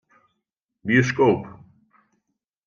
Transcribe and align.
Bioskoop. 0.85 1.45